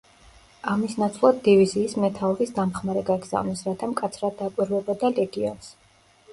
ამის 0.69 0.95
ნაცვლად 1.01 1.37
დივიზიის 1.47 1.93
მეთაურის 2.05 2.55
დამხმარე 2.57 3.05
გაგზავნეს, 3.11 3.63
რათა 3.71 3.93
მკაცრად 3.95 4.37
დაკვირვებოდა 4.43 5.17
ლეგიონს. 5.23 5.73